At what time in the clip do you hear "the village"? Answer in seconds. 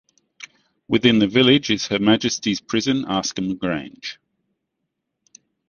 1.19-1.69